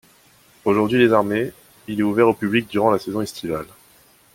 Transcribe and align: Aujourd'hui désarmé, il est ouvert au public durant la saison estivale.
Aujourd'hui 0.65 0.97
désarmé, 0.97 1.53
il 1.87 1.99
est 1.99 2.03
ouvert 2.03 2.27
au 2.27 2.33
public 2.33 2.67
durant 2.71 2.89
la 2.89 2.97
saison 2.97 3.21
estivale. 3.21 3.67